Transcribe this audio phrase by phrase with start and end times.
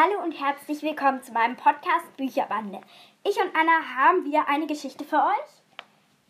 [0.00, 2.80] Hallo und herzlich willkommen zu meinem Podcast Bücherbande.
[3.24, 5.50] Ich und Anna haben wieder eine Geschichte für euch.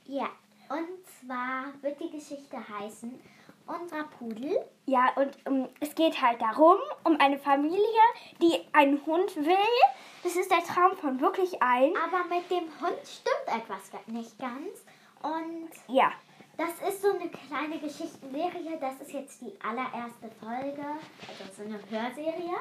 [0.06, 0.30] Ja,
[0.70, 3.20] und zwar wird die Geschichte heißen
[3.66, 4.58] Unser Pudel.
[4.86, 8.00] Ja, und um, es geht halt darum, um eine Familie,
[8.40, 9.76] die einen Hund will.
[10.22, 11.92] Das ist der Traum von wirklich allen.
[11.94, 14.82] Aber mit dem Hund stimmt etwas nicht ganz.
[15.20, 16.10] Und Ja,
[16.56, 18.78] das ist so eine kleine Geschichtenserie.
[18.80, 20.86] Das ist jetzt die allererste Folge.
[21.28, 22.56] Also so eine Hörserie.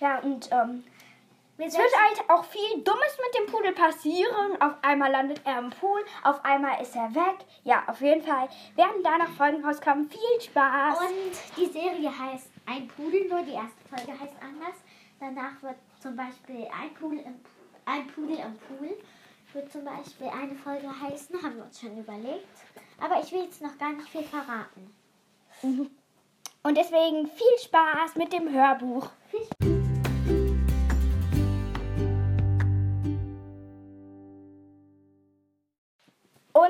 [0.00, 0.84] Ja, und ähm,
[1.62, 4.60] es wird halt auch viel Dummes mit dem Pudel passieren.
[4.60, 7.44] Auf einmal landet er im Pool, auf einmal ist er weg.
[7.64, 10.08] Ja, auf jeden Fall werden danach Folgen rauskommen.
[10.08, 10.98] Viel Spaß.
[11.00, 14.76] Und die Serie heißt Ein Pudel, nur die erste Folge heißt anders.
[15.18, 17.40] Danach wird zum Beispiel Ein Pudel im,
[17.84, 18.96] ein Pudel im Pool.
[19.52, 22.46] Wird zum Beispiel eine Folge heißen, haben wir uns schon überlegt.
[23.00, 24.94] Aber ich will jetzt noch gar nicht viel verraten.
[26.62, 29.10] Und deswegen viel Spaß mit dem Hörbuch.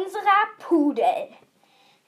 [0.02, 1.28] Unserer Pudel.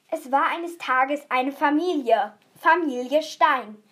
[0.08, 3.82] Es war eines Tages eine Familie, Familie Stein.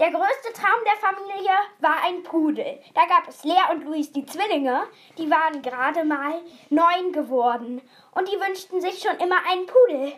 [0.00, 2.80] Der größte Traum der Familie war ein Pudel.
[2.94, 7.80] Da gab es Lea und Luis, die Zwillinge, die waren gerade mal neun geworden
[8.12, 10.14] und die wünschten sich schon immer einen Pudel.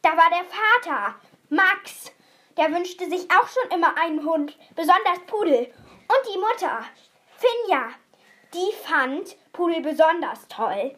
[0.00, 1.14] Da war der Vater,
[1.50, 2.10] Max,
[2.56, 5.70] der wünschte sich auch schon immer einen Hund, besonders Pudel.
[6.08, 6.84] Und die Mutter,
[7.36, 7.90] Finja,
[8.54, 10.96] die fand Pudel besonders toll.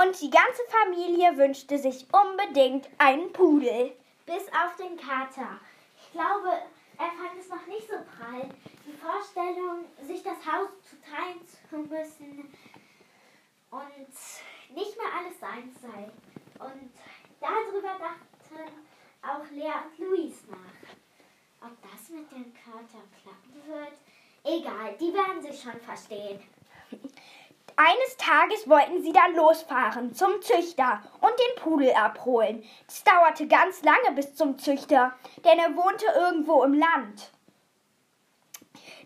[0.00, 3.96] Und die ganze Familie wünschte sich unbedingt einen Pudel.
[4.26, 5.58] Bis auf den Kater.
[6.00, 6.50] Ich glaube,
[6.96, 8.48] er fand es noch nicht so prall.
[8.86, 12.54] Die Vorstellung, sich das Haus zu teilen zu müssen
[13.72, 16.08] und nicht mehr alles sein sei.
[16.64, 16.92] Und
[17.40, 18.70] darüber dachten
[19.22, 21.68] auch Lea und Luis nach.
[21.68, 23.98] Ob das mit dem Kater klappen wird?
[24.44, 26.40] Egal, die werden sich schon verstehen.
[27.80, 32.64] Eines Tages wollten sie dann losfahren zum Züchter und den Pudel abholen.
[32.88, 35.12] Das dauerte ganz lange bis zum Züchter,
[35.44, 37.30] denn er wohnte irgendwo im Land.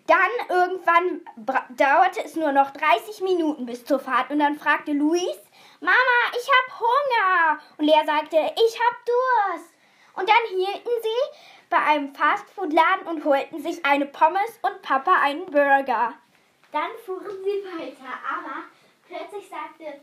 [0.06, 1.21] Dann irgendwann
[1.77, 5.37] dauerte es nur noch 30 Minuten bis zur Fahrt und dann fragte Luis,
[5.81, 5.93] Mama,
[6.31, 7.61] ich hab Hunger.
[7.77, 9.71] Und Lea sagte, ich hab Durst.
[10.15, 15.44] Und dann hielten sie bei einem Fastfood-Laden und holten sich eine Pommes und Papa einen
[15.44, 16.15] Burger.
[16.72, 18.65] Dann fuhren sie weiter, aber
[19.06, 20.00] plötzlich sagte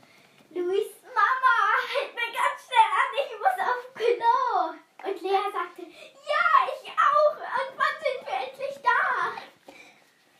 [0.51, 1.55] Luis, Mama,
[1.93, 5.09] halt mir ganz schnell an, ich muss auf Klo.
[5.09, 7.37] Und Lea sagte, ja, ich auch.
[7.37, 9.33] Und wann sind wir endlich da?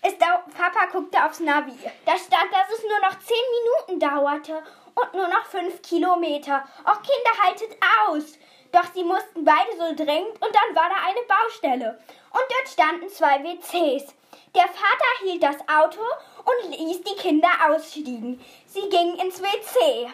[0.02, 1.74] Es dau Papa guckte aufs Navi.
[2.06, 4.64] Da stand, dass es nur noch 10 Minuten dauerte
[4.94, 6.64] und nur noch 5 Kilometer.
[6.86, 7.76] Och, Kinder, haltet
[8.08, 8.38] aus!
[8.72, 12.00] Doch sie mussten beide so dringend und dann war da eine Baustelle.
[12.32, 14.14] Und dort standen zwei WCs.
[14.56, 16.02] Der Vater hielt das Auto
[16.46, 18.40] und ließ die Kinder ausstiegen.
[18.66, 20.12] Sie gingen ins WC.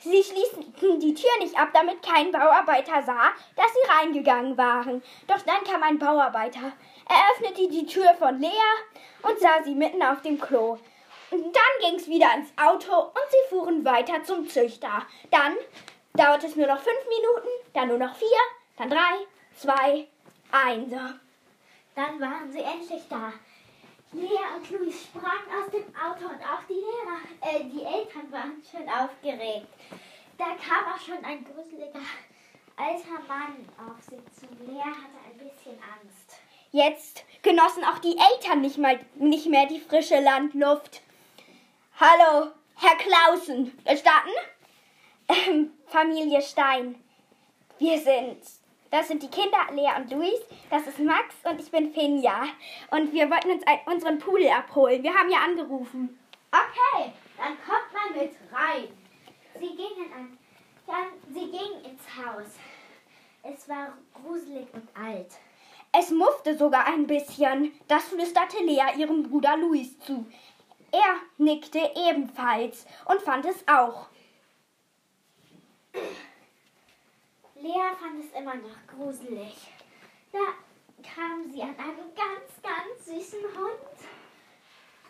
[0.00, 5.02] Sie schließen die Tür nicht ab, damit kein Bauarbeiter sah, dass sie reingegangen waren.
[5.26, 6.72] Doch dann kam ein Bauarbeiter.
[7.08, 8.50] Er öffnete die Tür von Lea
[9.22, 10.78] und sah sie mitten auf dem Klo.
[11.30, 15.04] Und dann ging's wieder ins Auto und sie fuhren weiter zum Züchter.
[15.30, 15.56] Dann
[16.14, 18.38] dauerte es nur noch fünf Minuten, dann nur noch vier,
[18.76, 19.26] dann drei,
[19.56, 20.08] zwei,
[20.50, 20.92] eins.
[21.94, 23.32] Dann waren sie endlich da.
[24.12, 28.62] Lea und Luis sprangen aus dem Auto und auch die Lehrer, äh, die Eltern waren
[28.70, 29.68] schon aufgeregt.
[30.38, 32.00] Da kam auch schon ein gruseliger
[32.76, 34.46] alter Mann auf sie zu.
[34.64, 36.38] Lea hatte ein bisschen Angst.
[36.70, 41.02] Jetzt genossen auch die Eltern nicht, mal, nicht mehr die frische Landluft.
[41.98, 43.76] Hallo, Herr Klausen.
[43.84, 43.98] Ähm,
[45.86, 47.02] Familie Stein.
[47.78, 48.38] Wir sind.
[48.90, 50.40] Das sind die Kinder, Lea und Luis.
[50.70, 52.44] Das ist Max und ich bin Finja.
[52.90, 55.02] Und wir wollten uns unseren Pudel abholen.
[55.02, 56.18] Wir haben ja angerufen.
[56.50, 58.88] Okay, dann kommt mal mit rein.
[59.60, 60.38] Sie gingen an,
[60.86, 62.46] dann, sie gingen ins Haus.
[63.42, 65.32] Es war gruselig und alt.
[65.92, 67.72] Es muffte sogar ein bisschen.
[67.86, 70.26] Das flüsterte Lea ihrem Bruder Luis zu.
[70.90, 74.08] Er nickte ebenfalls und fand es auch.
[75.94, 79.56] Lea fand es immer noch gruselig.
[80.32, 80.38] Da
[81.02, 83.78] kam sie an einem ganz, ganz süßen Hund,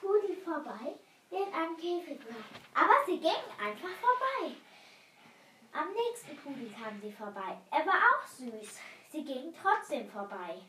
[0.00, 0.94] Pudel, vorbei,
[1.30, 2.82] der in einem Käfig war.
[2.82, 4.54] Aber sie ging einfach vorbei.
[5.72, 7.58] Am nächsten Pudel kam sie vorbei.
[7.70, 8.78] Er war auch süß.
[9.10, 10.60] Sie ging trotzdem vorbei.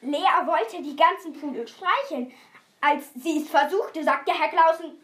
[0.00, 2.32] Lea wollte die ganzen Pudel streicheln.
[2.80, 5.00] Als sie es versuchte, sagte Herr Klausen,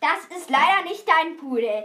[0.00, 1.84] das ist leider nicht dein Pudel.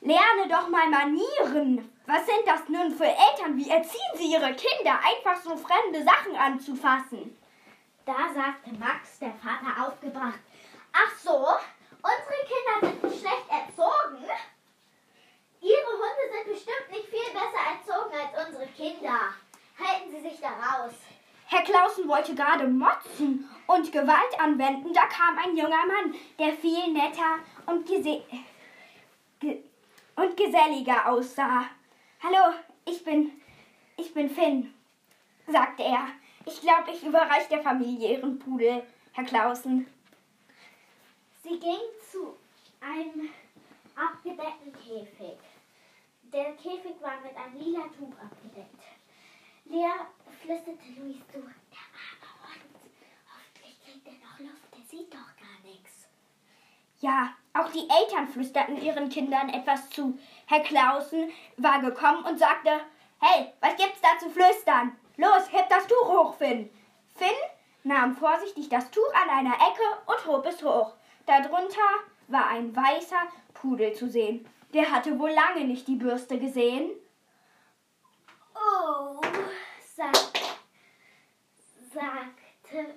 [0.00, 1.92] Lerne doch mal Manieren.
[2.06, 3.56] Was sind das nun für Eltern?
[3.56, 7.36] Wie erziehen sie ihre Kinder, einfach so fremde Sachen anzufassen?
[8.06, 10.40] Da sagte Max, der Vater, aufgebracht,
[10.92, 14.24] ach so, unsere Kinder sind schlecht erzogen.
[15.60, 19.34] Ihre Hunde sind bestimmt nicht viel besser erzogen als unsere Kinder.
[19.78, 20.94] Halten Sie sich da raus.
[21.46, 26.92] Herr Clausen wollte gerade motzen und Gewalt anwenden, da kam ein junger Mann, der viel
[26.92, 28.22] netter und, gese
[29.40, 29.62] ge
[30.20, 31.64] und geselliger aussah.
[32.22, 33.40] Hallo, ich bin,
[33.96, 34.74] ich bin Finn,
[35.46, 36.08] sagte er.
[36.44, 38.82] Ich glaube, ich überreiche der Familie ihren Pudel,
[39.12, 39.86] Herr Clausen.
[41.42, 41.80] Sie ging
[42.10, 42.36] zu
[42.80, 43.30] einem
[43.96, 45.38] abgedeckten Käfig.
[46.24, 48.82] Der Käfig war mit einem lila Tuch abgedeckt.
[49.64, 49.90] Lea
[50.42, 51.38] flüsterte Luis zu.
[51.38, 52.76] Der arme Hund.
[53.26, 54.68] Hoffentlich kriegt er noch Luft.
[54.76, 56.08] Der sieht doch gar nichts.
[57.00, 60.18] Ja, auch die Eltern flüsterten ihren Kindern etwas zu.
[60.46, 62.70] Herr Clausen war gekommen und sagte,
[63.20, 64.96] Hey, was gibt's da zu flüstern?
[65.16, 66.70] Los, heb das Tuch hoch, Finn.
[67.16, 67.28] Finn
[67.82, 70.94] nahm vorsichtig das Tuch an einer Ecke und hob es hoch.
[71.26, 71.80] Darunter
[72.28, 74.48] war ein weißer Pudel zu sehen.
[74.72, 76.92] Der hatte wohl lange nicht die Bürste gesehen.
[78.54, 79.20] Oh,
[79.94, 80.40] sagt,
[81.92, 82.94] sagte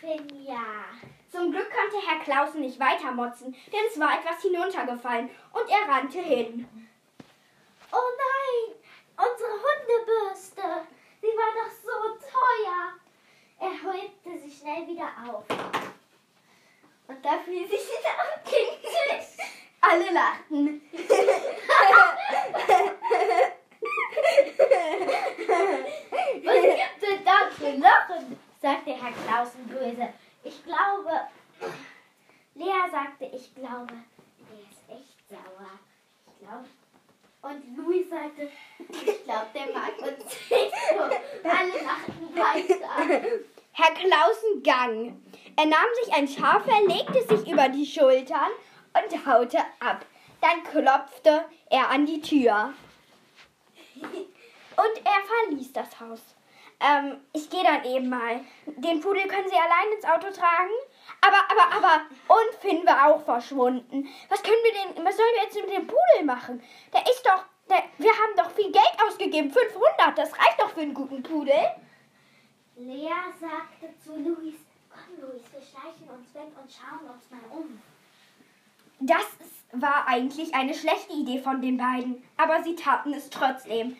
[0.00, 0.64] Finja.
[1.32, 6.18] Zum Glück konnte Herr Clausen nicht weitermotzen, denn es war etwas hinuntergefallen und er rannte
[6.18, 6.68] hin.
[7.90, 8.76] Oh nein,
[9.16, 10.86] unsere Hundebürste.
[11.22, 12.92] Sie war doch so teuer.
[13.60, 15.44] Er holte sie schnell wieder auf.
[17.08, 19.38] Und da fiel sie wieder am Tisch.
[19.80, 20.82] Alle lachten.
[26.44, 28.38] Was gibt denn da zu lachen?
[28.60, 30.12] sagte Herr Clausen böse.
[30.44, 31.20] Ich glaube,
[32.54, 33.94] Lea sagte, ich glaube,
[34.38, 35.70] der ist echt sauer.
[36.26, 36.68] Ich glaube.
[37.42, 41.02] Und Louis sagte, ich glaube, der mag uns nicht so.
[41.48, 43.38] Alle lachten weiter.
[43.72, 45.22] Herr Clausen gang.
[45.56, 48.50] Er nahm sich ein Schafe, legte sich über die Schultern
[48.94, 50.04] und haute ab.
[50.40, 52.74] Dann klopfte er an die Tür.
[54.74, 56.20] Und er verließ das Haus.
[56.82, 58.40] Ähm, ich gehe dann eben mal.
[58.66, 60.72] Den Pudel können Sie allein ins Auto tragen.
[61.20, 64.08] Aber, aber, aber, und Finn war auch verschwunden.
[64.28, 66.62] Was können wir denn, was sollen wir jetzt mit dem Pudel machen?
[66.92, 69.50] Der ist doch, der, wir haben doch viel Geld ausgegeben.
[69.50, 71.54] 500, das reicht doch für einen guten Pudel.
[72.76, 74.56] Lea sagte zu Luis,
[74.90, 77.80] komm Luis, wir schleichen uns weg und schauen uns mal um.
[78.98, 79.26] Das
[79.72, 83.96] war eigentlich eine schlechte Idee von den beiden, aber sie taten es trotzdem.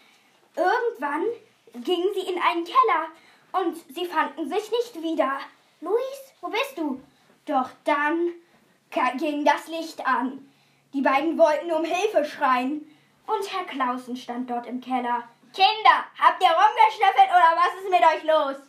[0.56, 1.25] Irgendwann
[1.74, 3.08] gingen sie in einen Keller
[3.52, 5.38] und sie fanden sich nicht wieder.
[5.80, 7.00] Luis, wo bist du?
[7.46, 8.32] Doch dann
[9.19, 10.48] ging das Licht an.
[10.92, 12.88] Die beiden wollten um Hilfe schreien.
[13.26, 15.28] Und Herr Clausen stand dort im Keller.
[15.54, 18.62] Kinder, habt ihr rumgeschnüffelt oder was ist mit euch los?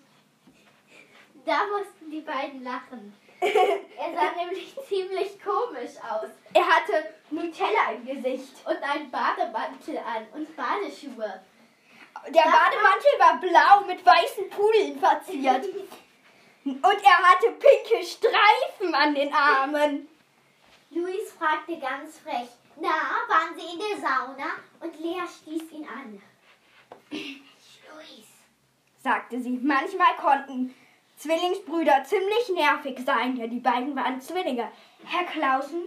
[1.45, 3.13] Da mussten die beiden lachen.
[3.43, 8.53] Er sah nämlich ziemlich komisch aus Er hatte Nutella im Gesicht.
[8.65, 11.41] und einen Bademantel an und Badeschuhe.
[12.27, 15.65] Der Bademantel war blau mit weißen Pudeln verziert.
[16.65, 20.07] Und er hatte pinke Streifen an den Armen.
[20.91, 22.47] Luis fragte ganz frech,
[22.79, 22.89] na,
[23.27, 24.53] waren Sie in der Sauna?
[24.79, 26.21] Und Lea stieß ihn an.
[27.11, 28.27] Luis,
[29.03, 29.59] sagte sie.
[29.61, 30.73] Manchmal konnten
[31.17, 34.71] Zwillingsbrüder ziemlich nervig sein, denn die beiden waren Zwillinge.
[35.05, 35.83] Herr Clausen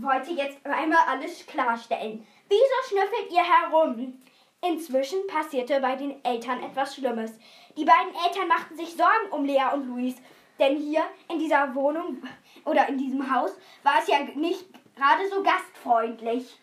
[0.00, 2.26] wollte jetzt einmal alles klarstellen.
[2.48, 4.22] Wieso schnüffelt ihr herum?
[4.64, 7.32] Inzwischen passierte bei den Eltern etwas Schlimmes.
[7.76, 10.14] Die beiden Eltern machten sich Sorgen um Lea und Luis,
[10.58, 12.22] denn hier in dieser Wohnung
[12.64, 13.50] oder in diesem Haus
[13.82, 16.60] war es ja nicht gerade so gastfreundlich.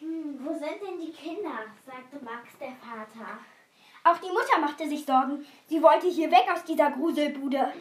[0.00, 1.58] hm, wo sind denn die Kinder?
[1.86, 3.38] sagte Max, der Vater.
[4.02, 5.46] Auch die Mutter machte sich Sorgen.
[5.68, 7.72] Sie wollte hier weg aus dieser Gruselbude.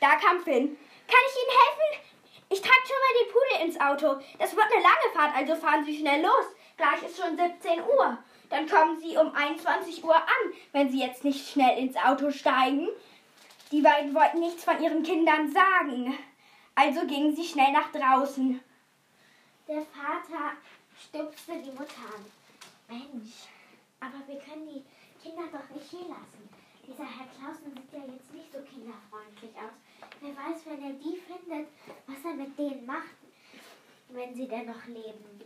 [0.00, 0.76] Da kam Finn.
[1.06, 2.06] Kann ich Ihnen helfen?
[2.48, 4.20] Ich trage schon mal den Pudel ins Auto.
[4.38, 6.46] Das wird eine lange Fahrt, also fahren Sie schnell los.
[6.76, 8.18] Gleich ist schon 17 Uhr.
[8.50, 12.88] Dann kommen Sie um 21 Uhr an, wenn Sie jetzt nicht schnell ins Auto steigen.
[13.72, 16.16] Die beiden wollten nichts von ihren Kindern sagen.
[16.76, 18.60] Also gingen sie schnell nach draußen.
[19.66, 20.52] Der Vater
[20.96, 22.24] stupste die Mutter an.
[22.88, 23.48] Mensch,
[23.98, 24.84] aber wir können die
[25.20, 26.48] Kinder doch nicht hier lassen.
[26.86, 29.74] Dieser Herr Clausen sieht ja jetzt nicht so kinderfreundlich aus.
[30.20, 31.68] Wer weiß, wenn er die findet,
[32.06, 33.16] was er mit denen macht,
[34.10, 35.40] wenn sie denn noch leben.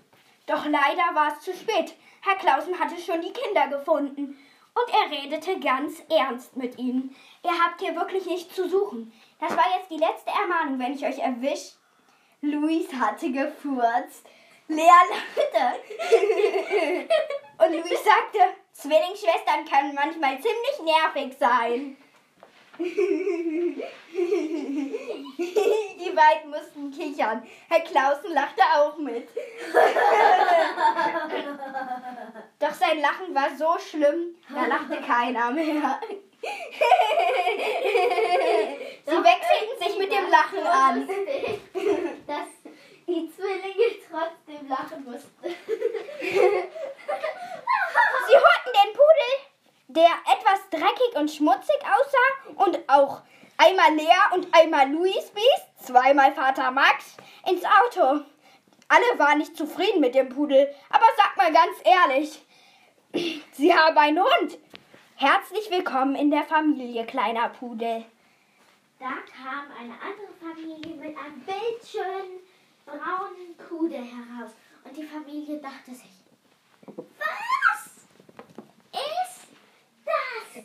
[0.50, 1.94] Doch leider war es zu spät.
[2.22, 4.36] Herr Clausen hatte schon die Kinder gefunden.
[4.74, 7.14] Und er redete ganz ernst mit ihnen.
[7.44, 9.12] Ihr habt hier wirklich nichts zu suchen.
[9.38, 11.74] Das war jetzt die letzte Ermahnung, wenn ich euch erwisch.
[12.40, 14.26] Luis hatte gefurzt.
[14.66, 15.78] Lea lachte.
[17.64, 18.38] Und Luis sagte,
[18.72, 21.96] Zwillingsschwestern können manchmal ziemlich nervig sein.
[25.98, 27.42] Die beiden mussten kichern.
[27.68, 29.28] Herr Klausen lachte auch mit.
[32.58, 36.00] Doch sein Lachen war so schlimm, da lachte keiner mehr.
[39.04, 41.06] Sie wechselten sich mit dem Lachen an.
[42.26, 42.48] Dass
[43.06, 45.44] die Zwillinge trotzdem lachen mussten.
[48.26, 49.32] Sie holten den Pudel,
[49.94, 53.22] der etwas dreckig und schmutzig aussah und auch
[53.56, 57.16] einmal Lea und einmal Luis Biest, zweimal Vater Max,
[57.48, 58.24] ins Auto.
[58.88, 62.46] Alle waren nicht zufrieden mit dem Pudel, aber sag mal ganz ehrlich,
[63.52, 64.58] Sie haben einen Hund.
[65.16, 68.04] Herzlich willkommen in der Familie, kleiner Pudel.
[68.98, 72.40] Da kam eine andere Familie mit einem bildschönen
[72.86, 74.52] braunen Pudel heraus.
[74.84, 76.10] Und die Familie dachte sich,
[76.86, 77.86] was
[78.92, 79.29] ist?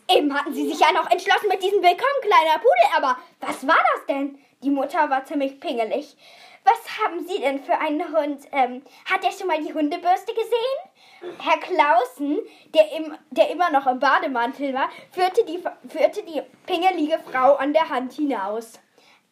[0.10, 3.78] Eben hatten sie sich ja noch entschlossen mit diesem Willkommen, kleiner Pudel, aber was war
[3.96, 4.40] das denn?
[4.64, 6.16] Die Mutter war ziemlich pingelig.
[6.64, 8.48] Was haben Sie denn für einen Hund?
[8.52, 11.38] Ähm, hat er schon mal die Hundebürste gesehen?
[11.40, 12.40] Herr Clausen,
[12.74, 17.74] der, im, der immer noch im Bademantel war, führte die, führte die pingelige Frau an
[17.74, 18.80] der Hand hinaus.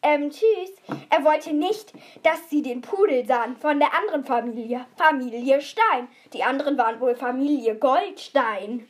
[0.02, 0.70] Ähm, tschüss.
[1.10, 1.92] Er wollte nicht,
[2.22, 6.06] dass sie den Pudel sahen von der anderen Familie, Familie Stein.
[6.32, 8.88] Die anderen waren wohl Familie Goldstein.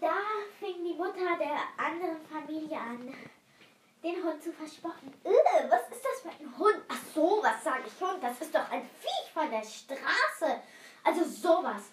[0.00, 0.14] Da
[0.58, 3.14] fing die Mutter der anderen Familie an,
[4.02, 5.12] den Hund zu verspotten.
[5.24, 6.82] Äh, was ist das für ein Hund?
[6.88, 8.22] Ach so, was sage ich Hund?
[8.22, 10.60] Das ist doch ein Viech von der Straße.
[11.04, 11.90] Also sowas.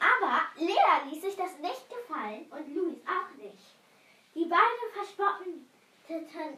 [0.00, 3.74] Aber Lea ließ sich das nicht gefallen und Luis auch nicht.
[4.34, 5.70] Die beiden verspotteten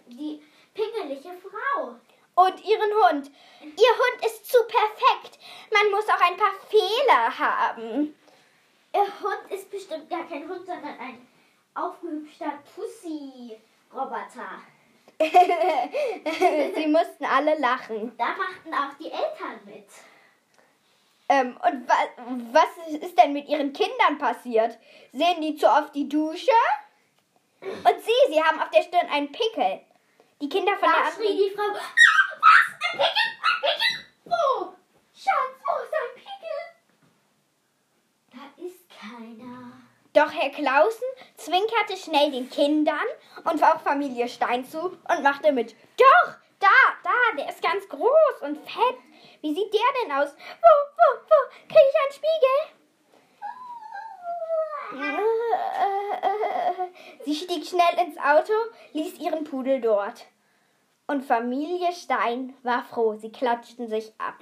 [0.09, 0.43] die
[0.75, 1.97] pingelige Frau.
[2.35, 3.31] Und ihren Hund.
[3.63, 5.39] Ihr Hund ist zu perfekt.
[5.73, 8.15] Man muss auch ein paar Fehler haben.
[8.93, 11.27] Ihr Hund ist bestimmt gar kein Hund, sondern ein
[11.77, 14.63] aufgehübschter Pussy-Roboter.
[16.77, 18.17] Sie mussten alle lachen.
[18.19, 19.89] Da machten auch die Eltern mit.
[21.29, 21.95] Ähm, und wa
[22.53, 24.79] was ist denn mit ihren Kindern passiert?
[25.13, 26.53] Sehen die zu oft die Dusche?
[27.61, 29.81] Und sie, sie haben auf der Stirn einen Pickel.
[30.41, 31.81] Die Kinder von Da der schrie die Frau, ah,
[32.41, 34.75] was, ein Pickel, wo?
[35.15, 36.59] Schatz, wo ist ein Pickel?
[38.33, 39.73] Da ist keiner.
[40.17, 41.07] Doch Herr Clausen
[41.37, 43.05] zwinkerte schnell den Kindern
[43.45, 45.77] und auch Familie Stein zu und machte mit.
[45.99, 46.69] Doch, da,
[47.05, 48.97] da, der ist ganz groß und fett.
[49.43, 50.35] Wie sieht der denn aus?
[50.35, 51.35] Wo, wo, wo?
[51.69, 52.57] Kriege ich einen Spiegel?
[57.27, 58.55] Sie stieg schnell ins Auto,
[58.95, 60.25] ließ ihren Pudel dort.
[61.07, 64.37] Und Familie Stein war froh, sie klatschten sich ab.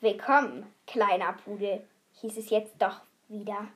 [0.00, 1.86] Willkommen, kleiner Pudel,
[2.22, 3.68] hieß es jetzt doch wieder.